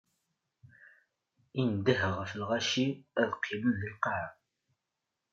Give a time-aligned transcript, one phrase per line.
[1.61, 2.87] Indeh ɣef lɣaci
[3.21, 4.27] ad qqimen di lqaɛa.